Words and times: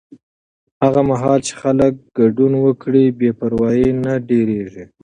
هغه 0.83 1.01
مهال 1.09 1.39
چې 1.47 1.53
خلک 1.61 1.93
ګډون 2.17 2.53
وکړي، 2.65 3.05
بې 3.19 3.29
پروایي 3.39 3.89
نه 4.03 4.13
ډېرېږي. 4.29 4.83